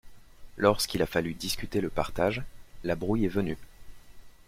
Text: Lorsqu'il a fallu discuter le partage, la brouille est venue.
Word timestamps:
Lorsqu'il 0.57 1.03
a 1.03 1.05
fallu 1.05 1.35
discuter 1.35 1.79
le 1.79 1.89
partage, 1.89 2.41
la 2.83 2.95
brouille 2.95 3.25
est 3.25 3.27
venue. 3.27 3.59